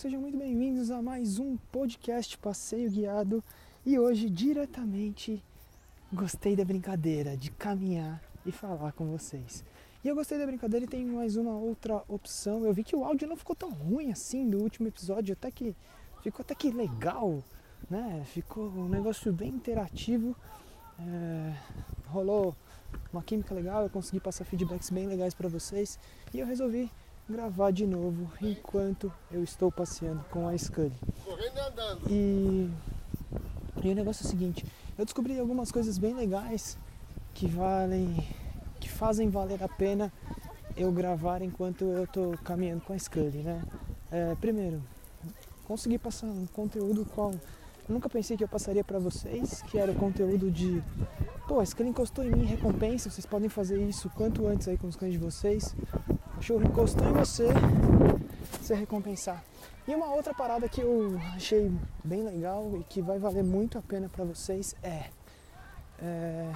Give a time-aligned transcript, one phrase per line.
[0.00, 3.44] sejam muito bem-vindos a mais um podcast Passeio Guiado.
[3.84, 5.44] E hoje, diretamente,
[6.10, 9.62] gostei da brincadeira de caminhar e falar com vocês.
[10.02, 12.64] E eu gostei da brincadeira e tem mais uma outra opção.
[12.64, 15.76] Eu vi que o áudio não ficou tão ruim assim do último episódio, até que
[16.22, 17.44] ficou até que legal,
[17.90, 18.22] né?
[18.24, 20.34] Ficou um negócio bem interativo.
[20.98, 21.54] É,
[22.06, 22.56] rolou
[23.12, 25.98] uma química legal, eu consegui passar feedbacks bem legais para vocês
[26.32, 26.90] e eu resolvi
[27.30, 30.92] gravar de novo enquanto eu estou passeando com a Scully.
[31.24, 32.00] Correndo e andando.
[32.10, 32.70] E,
[33.88, 34.66] o negócio é o seguinte,
[34.98, 36.76] eu descobri algumas coisas bem legais
[37.32, 38.26] que valem,
[38.78, 40.12] que fazem valer a pena
[40.76, 43.62] eu gravar enquanto eu estou caminhando com a Scully, né?
[44.10, 44.82] É, primeiro,
[45.64, 47.32] consegui passar um conteúdo qual
[47.90, 50.82] nunca pensei que eu passaria para vocês, que era o conteúdo de
[51.50, 54.86] pô, a Scully encostou em mim, recompensa, vocês podem fazer isso quanto antes aí com
[54.86, 55.74] os cães de vocês.
[56.08, 57.48] O cachorro encostou em você,
[58.60, 59.42] você recompensar.
[59.88, 61.72] E uma outra parada que eu achei
[62.04, 65.06] bem legal e que vai valer muito a pena para vocês é,
[66.00, 66.52] é,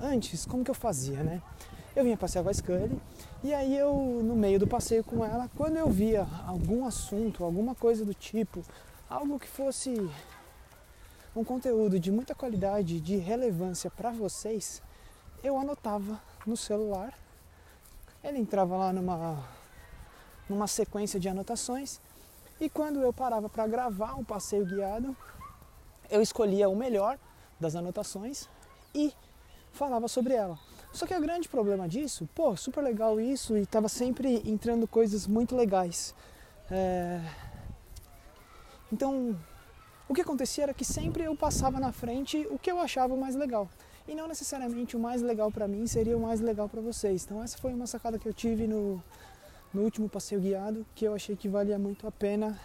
[0.00, 1.42] antes, como que eu fazia, né?
[1.96, 2.96] Eu vinha passear com a Scully
[3.42, 7.74] e aí eu, no meio do passeio com ela, quando eu via algum assunto, alguma
[7.74, 8.62] coisa do tipo,
[9.10, 10.08] algo que fosse
[11.36, 14.82] um conteúdo de muita qualidade, de relevância para vocês,
[15.44, 17.12] eu anotava no celular.
[18.24, 19.46] Ele entrava lá numa,
[20.48, 22.00] numa sequência de anotações
[22.58, 25.14] e quando eu parava para gravar um passeio guiado,
[26.10, 27.18] eu escolhia o melhor
[27.60, 28.48] das anotações
[28.94, 29.12] e
[29.72, 30.58] falava sobre ela.
[30.90, 35.26] Só que o grande problema disso, pô, super legal isso e estava sempre entrando coisas
[35.26, 36.14] muito legais.
[36.70, 37.20] É...
[38.90, 39.36] Então,
[40.08, 43.34] o que acontecia era que sempre eu passava na frente o que eu achava mais
[43.34, 43.68] legal.
[44.06, 47.24] E não necessariamente o mais legal para mim seria o mais legal para vocês.
[47.24, 49.02] Então essa foi uma sacada que eu tive no,
[49.74, 52.58] no último passeio guiado, que eu achei que valia muito a pena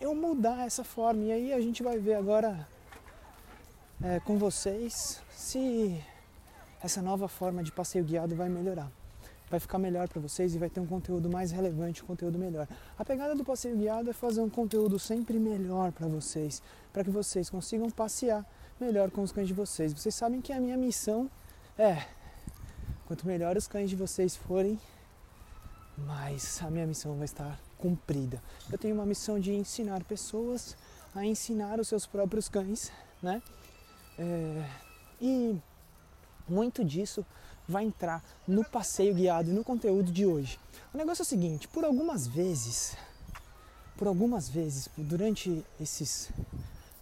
[0.00, 1.24] eu mudar essa forma.
[1.24, 2.68] E aí a gente vai ver agora
[4.02, 5.98] é, com vocês se
[6.82, 8.90] essa nova forma de passeio guiado vai melhorar
[9.54, 12.66] vai ficar melhor para vocês e vai ter um conteúdo mais relevante, um conteúdo melhor.
[12.98, 16.60] A pegada do passeio guiado é fazer um conteúdo sempre melhor para vocês,
[16.92, 18.44] para que vocês consigam passear
[18.80, 19.92] melhor com os cães de vocês.
[19.92, 21.30] Vocês sabem que a minha missão
[21.78, 22.04] é
[23.06, 24.78] quanto melhor os cães de vocês forem,
[25.96, 28.42] mais a minha missão vai estar cumprida.
[28.72, 30.76] Eu tenho uma missão de ensinar pessoas
[31.14, 32.90] a ensinar os seus próprios cães,
[33.22, 33.40] né?
[34.18, 34.68] É,
[35.20, 35.56] e
[36.48, 37.24] muito disso
[37.68, 40.58] vai entrar no passeio guiado e no conteúdo de hoje.
[40.92, 42.96] O negócio é o seguinte, por algumas vezes,
[43.96, 46.30] por algumas vezes, durante esses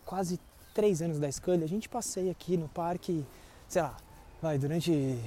[0.05, 0.39] quase
[0.75, 3.25] três anos da escolha, a gente passeia aqui no parque,
[3.69, 3.97] sei lá,
[4.41, 5.19] vai, durante.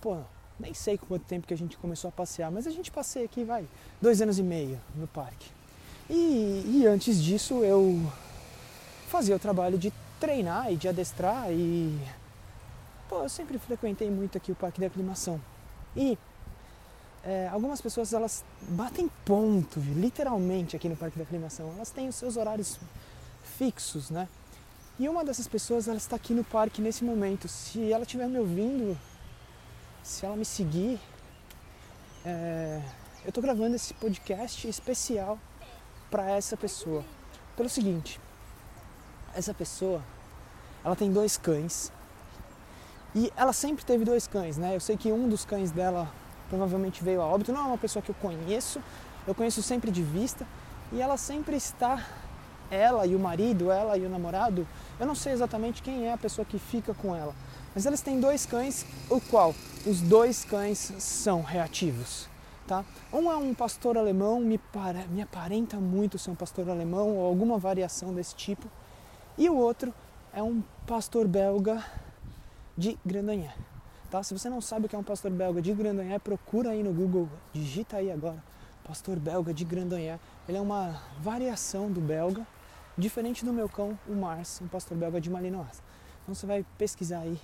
[0.00, 0.18] Pô,
[0.58, 3.44] nem sei quanto tempo que a gente começou a passear, mas a gente passeia aqui,
[3.44, 3.66] vai,
[4.00, 5.50] dois anos e meio no parque.
[6.08, 8.00] E, e antes disso eu
[9.08, 11.98] fazia o trabalho de treinar e de adestrar e
[13.08, 15.40] Pô, eu sempre frequentei muito aqui o Parque da Aclimação.
[15.94, 16.18] E
[17.22, 21.72] é, algumas pessoas elas batem ponto, literalmente, aqui no Parque da Aclimação.
[21.76, 22.78] Elas têm os seus horários
[23.58, 24.28] fixos, né?
[24.98, 27.48] E uma dessas pessoas ela está aqui no parque nesse momento.
[27.48, 28.98] Se ela estiver me ouvindo,
[30.02, 31.00] se ela me seguir,
[32.24, 32.80] é,
[33.24, 35.38] eu estou gravando esse podcast especial
[36.10, 37.04] para essa pessoa.
[37.56, 38.20] Pelo seguinte,
[39.34, 40.02] essa pessoa,
[40.84, 41.92] ela tem dois cães
[43.14, 44.74] e ela sempre teve dois cães, né?
[44.74, 46.10] Eu sei que um dos cães dela
[46.48, 48.80] provavelmente veio a óbito, não é uma pessoa que eu conheço,
[49.26, 50.46] eu conheço sempre de vista,
[50.92, 52.04] e ela sempre está,
[52.70, 54.66] ela e o marido, ela e o namorado,
[54.98, 57.34] eu não sei exatamente quem é a pessoa que fica com ela,
[57.74, 59.54] mas eles têm dois cães, o qual
[59.86, 62.28] os dois cães são reativos.
[62.66, 62.82] Tá?
[63.12, 67.26] Um é um pastor alemão, me, para, me aparenta muito ser um pastor alemão ou
[67.26, 68.66] alguma variação desse tipo,
[69.36, 69.92] e o outro
[70.32, 71.84] é um pastor belga
[72.76, 73.54] de Grandonhé.
[74.10, 74.22] Tá?
[74.22, 76.92] Se você não sabe o que é um pastor belga de Grandonhé, procura aí no
[76.92, 78.42] Google, digita aí agora,
[78.84, 80.18] pastor belga de Grandonhé.
[80.48, 82.46] Ele é uma variação do belga,
[82.96, 85.82] diferente do meu cão, o Mars, um pastor belga de Malinois.
[86.22, 87.38] Então você vai pesquisar aí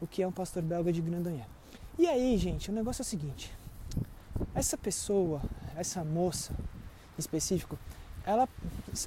[0.00, 1.46] o que é um pastor belga de Grandonhé.
[1.98, 3.52] E aí, gente, o negócio é o seguinte:
[4.54, 5.40] essa pessoa,
[5.76, 7.78] essa moça em específico,
[8.24, 8.48] ela,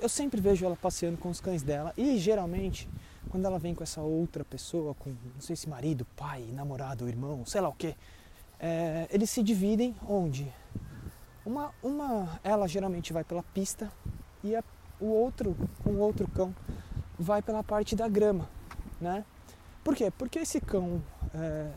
[0.02, 2.88] eu sempre vejo ela passeando com os cães dela e geralmente
[3.30, 7.46] quando ela vem com essa outra pessoa, com não sei se marido, pai, namorado, irmão,
[7.46, 7.96] sei lá o que,
[8.60, 10.52] é, eles se dividem onde?
[11.46, 13.92] Uma, uma, ela geralmente vai pela pista
[14.44, 14.64] e a,
[15.00, 15.56] o outro,
[15.86, 16.54] o outro cão
[17.18, 18.50] vai pela parte da grama,
[19.00, 19.24] né?
[19.84, 20.12] Por quê?
[20.12, 21.02] Porque esse cão,
[21.34, 21.70] é,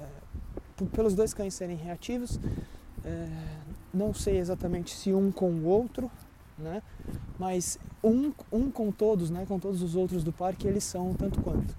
[0.93, 2.38] pelos dois cães serem reativos,
[3.04, 3.28] é,
[3.93, 6.10] não sei exatamente se um com o outro,
[6.58, 6.82] né?
[7.42, 9.44] Mas um, um com todos, né?
[9.48, 11.74] Com todos os outros do parque, eles são tanto quanto.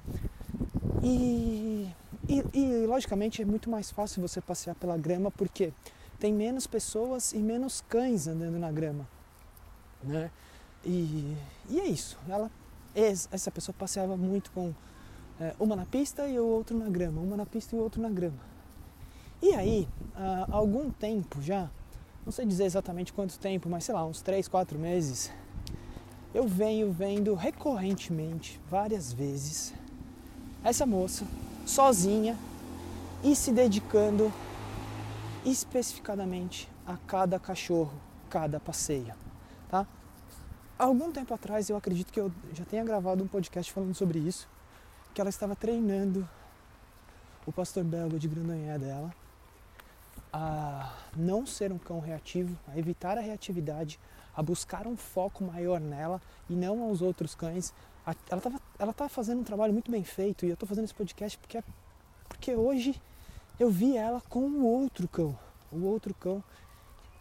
[1.02, 1.88] E,
[2.28, 5.72] e, e logicamente é muito mais fácil você passear pela grama porque
[6.20, 9.08] tem menos pessoas e menos cães andando na grama,
[10.04, 10.30] né?
[10.84, 11.34] E,
[11.70, 12.20] e é isso.
[12.28, 12.52] Ela,
[12.94, 14.74] essa pessoa passeava muito com
[15.40, 18.02] é, uma na pista e o outro na grama, uma na pista e o outro
[18.02, 18.40] na grama.
[19.42, 21.72] E aí, há algum tempo já,
[22.26, 25.32] não sei dizer exatamente quanto tempo, mas sei lá, uns 3, 4 meses,
[26.34, 29.74] eu venho vendo recorrentemente, várias vezes,
[30.64, 31.26] essa moça
[31.66, 32.38] sozinha
[33.24, 34.32] e se dedicando
[35.46, 37.94] especificadamente a cada cachorro,
[38.30, 39.14] cada passeio,
[39.70, 39.86] tá?
[40.78, 44.50] Algum tempo atrás, eu acredito que eu já tenha gravado um podcast falando sobre isso,
[45.14, 46.28] que ela estava treinando
[47.46, 49.14] o pastor belga de Grandonhé dela
[50.32, 54.00] a não ser um cão reativo, a evitar a reatividade,
[54.36, 57.74] a buscar um foco maior nela e não aos outros cães.
[58.30, 60.94] Ela estava ela tava fazendo um trabalho muito bem feito e eu estou fazendo esse
[60.94, 61.64] podcast porque,
[62.28, 63.00] porque hoje
[63.60, 65.38] eu vi ela com o outro cão,
[65.72, 66.44] o outro cão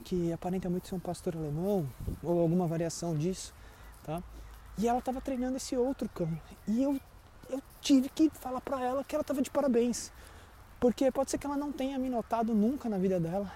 [0.04, 1.86] que aparenta muito ser um pastor alemão
[2.22, 3.54] ou alguma variação disso,
[4.02, 4.20] tá?
[4.76, 6.28] E ela estava treinando esse outro cão
[6.66, 6.98] e eu
[7.50, 10.10] eu tive que falar para ela que ela estava de parabéns,
[10.80, 13.52] porque pode ser que ela não tenha me notado nunca na vida dela,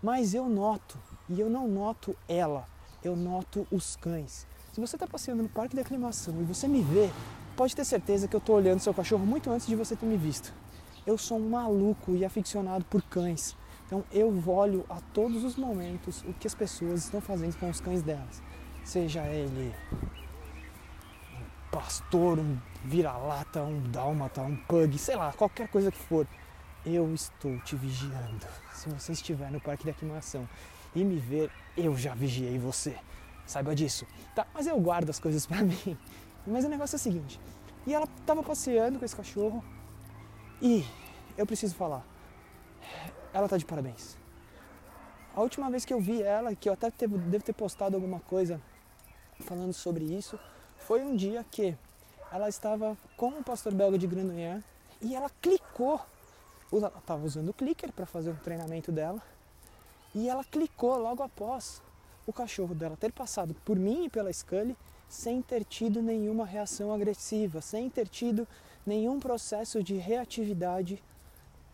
[0.00, 0.96] mas eu noto
[1.28, 2.66] e eu não noto ela,
[3.02, 4.46] eu noto os cães.
[4.72, 7.10] Se você está passeando no parque de aclimação e você me vê,
[7.56, 10.16] pode ter certeza que eu estou olhando seu cachorro muito antes de você ter me
[10.16, 10.52] visto.
[11.06, 13.56] Eu sou um maluco e aficionado por cães.
[13.86, 17.80] Então eu olho a todos os momentos o que as pessoas estão fazendo com os
[17.80, 18.42] cães delas.
[18.84, 19.74] Seja ele
[21.34, 26.26] um pastor, um vira-lata, um dálmata, um pug, sei lá, qualquer coisa que for.
[26.86, 28.46] Eu estou te vigiando.
[28.72, 30.48] Se você estiver no parque de aclimação
[30.94, 32.96] e me ver, eu já vigiei você.
[33.46, 34.06] Saiba disso.
[34.34, 35.98] Tá, mas eu guardo as coisas para mim.
[36.46, 37.40] Mas o negócio é o seguinte.
[37.86, 39.64] E ela estava passeando com esse cachorro
[40.60, 40.84] e
[41.36, 42.04] eu preciso falar,
[43.32, 44.16] ela tá de parabéns.
[45.34, 48.60] A última vez que eu vi ela, que eu até devo ter postado alguma coisa
[49.40, 50.38] falando sobre isso,
[50.78, 51.76] foi um dia que
[52.30, 54.62] ela estava com o pastor belga de Grandonnier
[55.00, 56.00] e ela clicou,
[56.72, 59.20] ela estava usando o clicker para fazer o treinamento dela,
[60.14, 61.82] e ela clicou logo após
[62.26, 64.76] o cachorro dela ter passado por mim e pela Scully
[65.08, 68.48] sem ter tido nenhuma reação agressiva, sem ter tido
[68.86, 71.02] nenhum processo de reatividade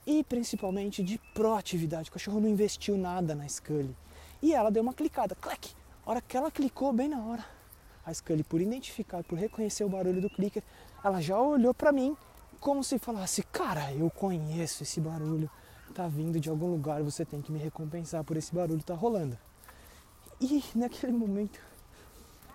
[0.06, 2.10] e principalmente de proatividade.
[2.10, 3.94] O cachorro não investiu nada na Scully.
[4.42, 5.70] E ela deu uma clicada, clac!
[6.04, 7.44] A hora que ela clicou, bem na hora,
[8.04, 10.62] a Scully, por identificar, por reconhecer o barulho do clicker,
[11.04, 12.16] ela já olhou para mim
[12.58, 15.50] como se falasse: Cara, eu conheço esse barulho,
[15.98, 19.36] tá vindo de algum lugar, você tem que me recompensar por esse barulho tá rolando.
[20.40, 21.60] E naquele momento,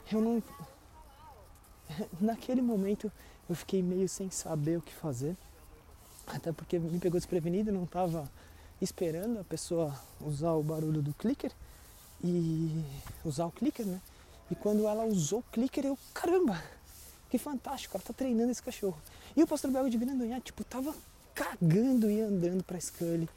[0.09, 0.41] eu não.
[2.21, 3.11] Naquele momento,
[3.49, 5.35] eu fiquei meio sem saber o que fazer,
[6.25, 8.31] até porque me pegou desprevenido, não estava
[8.79, 11.51] esperando a pessoa usar o barulho do clicker
[12.23, 12.81] e
[13.25, 13.99] usar o clicker, né?
[14.49, 16.63] E quando ela usou o clicker, eu, caramba,
[17.29, 18.97] que fantástico, ela tá treinando esse cachorro.
[19.35, 20.95] E o pastor belga de Grandonhá, tipo, tava
[21.33, 23.27] cagando e andando pra Scully,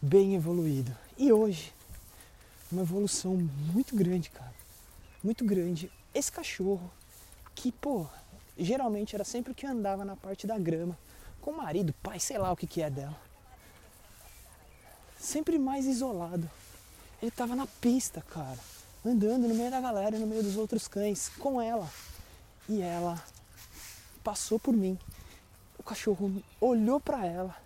[0.00, 0.96] bem evoluído.
[1.18, 1.72] E hoje,
[2.70, 3.36] uma evolução
[3.72, 4.54] muito grande, cara.
[5.22, 5.90] Muito grande.
[6.14, 6.90] Esse cachorro,
[7.54, 8.06] que, pô,
[8.56, 10.96] geralmente era sempre que andava na parte da grama,
[11.40, 13.18] com o marido, pai, sei lá o que, que é dela.
[15.18, 16.48] Sempre mais isolado.
[17.20, 18.58] Ele tava na pista, cara,
[19.04, 21.90] andando no meio da galera, no meio dos outros cães, com ela.
[22.68, 23.22] E ela
[24.22, 24.98] passou por mim.
[25.86, 27.56] Cachorro olhou para ela.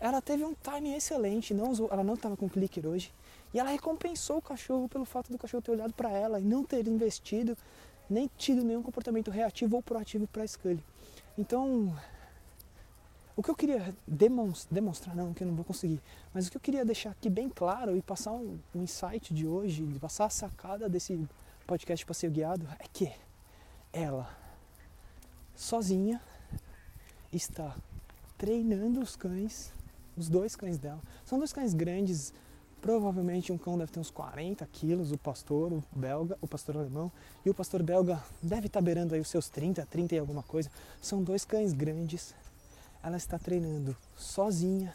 [0.00, 3.12] Ela teve um timing excelente, não ela não estava com clicker hoje.
[3.54, 6.64] E ela recompensou o cachorro pelo fato do cachorro ter olhado para ela e não
[6.64, 7.56] ter investido
[8.08, 10.82] nem tido nenhum comportamento reativo ou proativo para a Scully.
[11.38, 11.94] Então,
[13.36, 16.00] o que eu queria demonstrar, não, que eu não vou conseguir,
[16.32, 19.46] mas o que eu queria deixar aqui bem claro e passar um, um insight de
[19.46, 21.26] hoje, passar a sacada desse
[21.66, 23.12] podcast Passeio Guiado, é que
[23.92, 24.28] ela,
[25.54, 26.20] sozinha,
[27.32, 27.76] está
[28.38, 29.72] treinando os cães,
[30.16, 31.00] os dois cães dela.
[31.24, 32.32] São dois cães grandes,
[32.80, 37.10] Provavelmente um cão deve ter uns 40 quilos, o pastor, o belga, o pastor alemão,
[37.44, 40.70] e o pastor belga deve estar beirando aí os seus 30, 30 e alguma coisa.
[41.00, 42.32] São dois cães grandes.
[43.02, 44.94] Ela está treinando sozinha,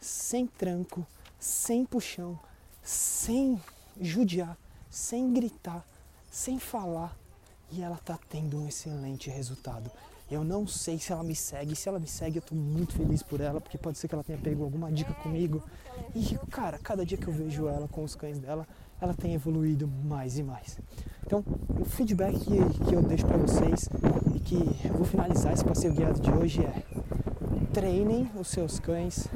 [0.00, 1.04] sem tranco,
[1.36, 2.38] sem puxão,
[2.82, 3.60] sem
[4.00, 4.56] judiar,
[4.88, 5.84] sem gritar,
[6.30, 7.16] sem falar.
[7.72, 9.90] E ela está tendo um excelente resultado.
[10.34, 11.76] Eu não sei se ela me segue.
[11.76, 14.24] Se ela me segue, eu tô muito feliz por ela, porque pode ser que ela
[14.24, 15.62] tenha pego alguma dica comigo.
[16.14, 18.66] E, cara, cada dia que eu vejo ela com os cães dela,
[19.00, 20.78] ela tem evoluído mais e mais.
[21.24, 21.44] Então,
[21.80, 23.88] o feedback que, que eu deixo para vocês
[24.34, 26.82] e que eu vou finalizar esse passeio guiado de hoje é:
[27.72, 29.28] treinem os seus cães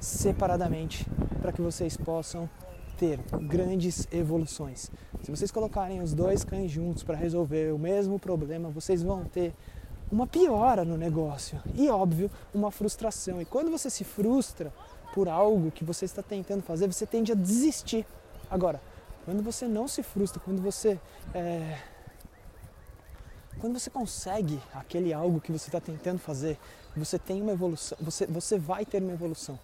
[0.00, 1.04] separadamente
[1.42, 2.48] para que vocês possam
[2.96, 4.90] ter grandes evoluções.
[5.22, 9.52] Se vocês colocarem os dois cães juntos para resolver o mesmo problema, vocês vão ter
[10.10, 13.40] uma piora no negócio e, óbvio, uma frustração.
[13.40, 14.72] E quando você se frustra
[15.14, 18.06] por algo que você está tentando fazer, você tende a desistir.
[18.50, 18.80] Agora,
[19.24, 20.98] quando você não se frustra, quando você
[21.34, 21.78] é,
[23.58, 26.58] quando você consegue aquele algo que você está tentando fazer,
[26.94, 29.58] você tem uma evolução, você, você vai ter uma evolução.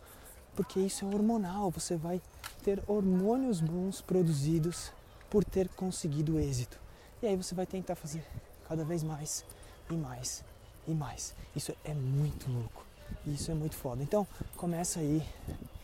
[0.57, 2.21] Porque isso é hormonal, você vai
[2.63, 4.93] ter hormônios bons produzidos
[5.31, 6.79] por ter conseguido êxito.
[7.23, 8.25] E aí você vai tentar fazer
[8.69, 9.45] cada vez mais
[9.93, 10.45] e mais
[10.87, 11.35] e mais.
[11.55, 12.85] Isso é muito louco.
[13.27, 14.03] Isso é muito foda.
[14.03, 15.23] Então, começa aí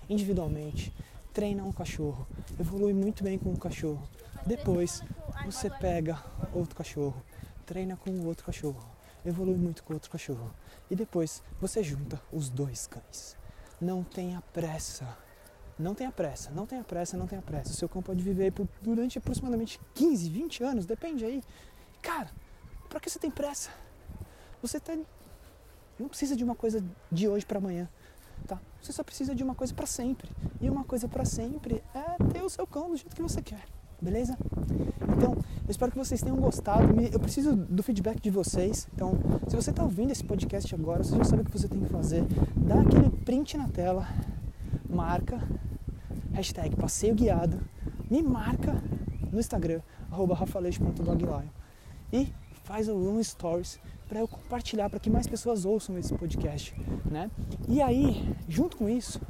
[0.08, 0.92] individualmente,
[1.32, 2.26] treina um cachorro,
[2.58, 4.02] evolui muito bem com um cachorro.
[4.46, 5.02] Depois,
[5.44, 6.22] você pega
[6.54, 7.22] outro cachorro,
[7.66, 8.82] treina com o outro cachorro,
[9.24, 10.50] evolui muito com outro cachorro.
[10.90, 13.36] E depois, você junta os dois cães.
[13.80, 15.06] Não tenha pressa.
[15.78, 17.70] Não tenha pressa, não tenha pressa, não tenha pressa.
[17.70, 21.40] O seu cão pode viver por, durante aproximadamente 15, 20 anos, depende aí.
[22.02, 22.30] Cara,
[22.88, 23.70] para que você tem pressa?
[24.62, 24.96] Você tá,
[25.98, 27.88] não precisa de uma coisa de hoje para amanhã,
[28.46, 28.60] tá?
[28.80, 30.28] Você só precisa de uma coisa para sempre.
[30.60, 33.64] E uma coisa para sempre é ter o seu cão do jeito que você quer,
[34.00, 34.36] beleza?
[35.16, 37.00] Então, eu espero que vocês tenham gostado.
[37.00, 38.88] Eu preciso do feedback de vocês.
[38.94, 39.12] Então,
[39.48, 41.88] se você está ouvindo esse podcast agora, você já sabe o que você tem que
[41.88, 42.24] fazer.
[42.56, 44.06] Dá aquele print na tela,
[44.88, 45.40] marca,
[46.32, 47.60] hashtag passeio guiado,
[48.10, 48.82] me marca
[49.32, 50.38] no Instagram, arroba
[52.12, 52.32] e
[52.64, 56.74] faz um stories para eu compartilhar, para que mais pessoas ouçam esse podcast,
[57.04, 57.30] né?
[57.68, 59.20] E aí, junto com isso,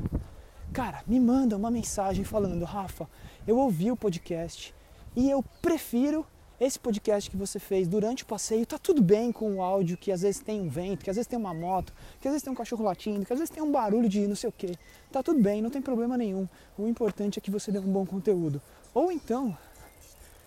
[0.72, 3.08] cara, me manda uma mensagem falando, Rafa,
[3.46, 4.74] eu ouvi o podcast
[5.16, 6.24] e eu prefiro
[6.60, 8.66] esse podcast que você fez durante o passeio.
[8.66, 11.26] Tá tudo bem com o áudio que às vezes tem um vento, que às vezes
[11.26, 13.70] tem uma moto, que às vezes tem um cachorro latindo, que às vezes tem um
[13.70, 14.76] barulho de não sei o que.
[15.10, 16.48] Tá tudo bem, não tem problema nenhum.
[16.76, 18.60] O importante é que você dê um bom conteúdo.
[18.92, 19.56] Ou então,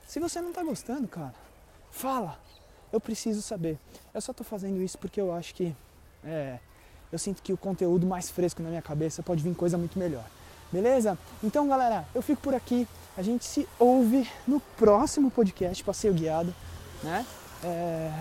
[0.06, 1.34] se você não tá gostando, cara,
[1.90, 2.38] fala
[2.92, 3.78] eu preciso saber.
[4.14, 5.76] Eu só estou fazendo isso porque eu acho que
[6.24, 6.60] é,
[7.12, 10.24] eu sinto que o conteúdo mais fresco na minha cabeça pode vir coisa muito melhor.
[10.72, 11.18] Beleza?
[11.44, 12.88] Então, galera, eu fico por aqui.
[13.18, 16.54] A gente se ouve no próximo podcast Passeio Guiado,
[17.04, 17.26] né?
[17.64, 18.12] É...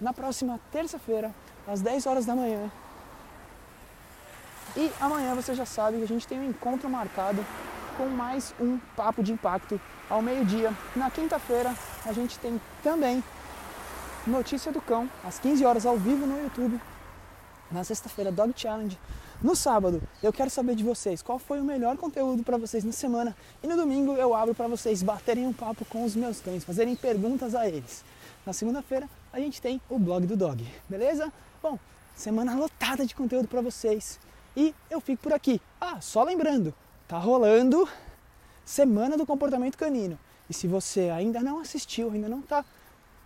[0.00, 1.34] Na próxima terça-feira,
[1.66, 2.70] às 10 horas da manhã.
[4.76, 7.44] E amanhã você já sabe que a gente tem um encontro marcado
[8.00, 9.78] com mais um Papo de Impacto
[10.08, 10.72] ao meio-dia.
[10.96, 11.74] Na quinta-feira
[12.06, 13.22] a gente tem também
[14.26, 16.80] Notícia do Cão, às 15 horas ao vivo no YouTube.
[17.70, 18.98] Na sexta-feira, Dog Challenge.
[19.42, 22.92] No sábado, eu quero saber de vocês qual foi o melhor conteúdo para vocês na
[22.92, 23.36] semana.
[23.62, 26.96] E no domingo eu abro para vocês baterem um papo com os meus cães, fazerem
[26.96, 28.02] perguntas a eles.
[28.46, 31.30] Na segunda-feira a gente tem o blog do Dog, beleza?
[31.62, 31.78] Bom,
[32.14, 34.18] semana lotada de conteúdo para vocês.
[34.56, 35.60] E eu fico por aqui.
[35.78, 36.74] Ah, só lembrando,
[37.10, 37.88] Tá rolando
[38.64, 40.16] Semana do Comportamento Canino.
[40.48, 42.64] E se você ainda não assistiu, ainda não está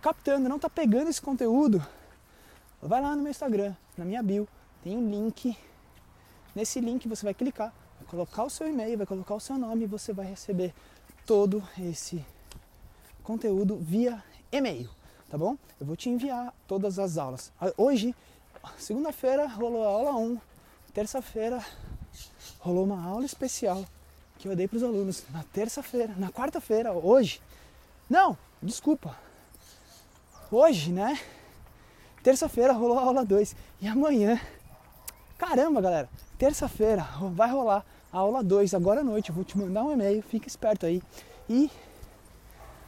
[0.01, 1.85] captando, não está pegando esse conteúdo,
[2.81, 4.47] vai lá no meu Instagram, na minha bio,
[4.83, 5.55] tem um link.
[6.55, 9.83] Nesse link você vai clicar, vai colocar o seu e-mail, vai colocar o seu nome
[9.83, 10.73] e você vai receber
[11.23, 12.25] todo esse
[13.21, 14.89] conteúdo via e-mail,
[15.29, 15.55] tá bom?
[15.79, 17.51] Eu vou te enviar todas as aulas.
[17.77, 18.15] Hoje,
[18.79, 20.39] segunda-feira, rolou a aula 1,
[20.91, 21.63] terça-feira
[22.65, 23.85] rolou uma aula especial
[24.39, 27.39] que eu dei para os alunos na terça-feira, na quarta-feira, hoje.
[28.09, 29.15] Não, desculpa.
[30.51, 31.19] Hoje, né?
[32.23, 34.41] Terça-feira rolou a aula 2 e amanhã,
[35.37, 39.29] caramba, galera, terça-feira vai rolar a aula 2 agora à noite.
[39.29, 41.03] Eu vou te mandar um e-mail, fica esperto aí.
[41.47, 41.69] E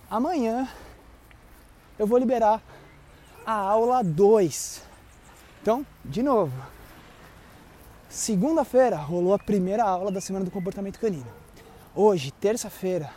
[0.10, 0.68] amanhã
[2.00, 2.64] eu vou liberar
[3.46, 4.82] a aula 2.
[5.62, 6.77] Então, de novo,
[8.18, 11.32] Segunda-feira rolou a primeira aula da Semana do Comportamento Canino.
[11.96, 13.12] Hoje, terça-feira,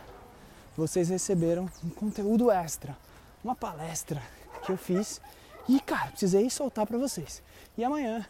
[0.77, 2.95] vocês receberam um conteúdo extra,
[3.43, 4.21] uma palestra
[4.63, 5.19] que eu fiz
[5.67, 7.41] e, cara, precisei soltar para vocês.
[7.75, 8.23] E amanhã,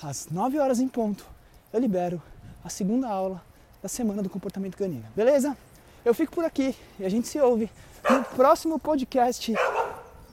[0.00, 1.26] às 9 horas em ponto,
[1.72, 2.22] eu libero
[2.64, 3.42] a segunda aula
[3.82, 5.04] da Semana do Comportamento Canino.
[5.16, 5.56] Beleza?
[6.04, 7.68] Eu fico por aqui e a gente se ouve
[8.08, 9.52] no próximo podcast,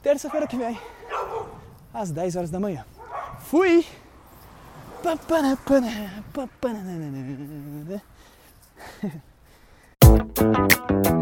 [0.03, 0.79] terça-feira que vem,
[1.91, 2.85] às 10 horas da manhã.
[3.39, 3.83] Fui!
[5.03, 5.93] Ba-ba-da-ba-da,
[6.33, 7.99] ba-ba-da-da-da-da-da.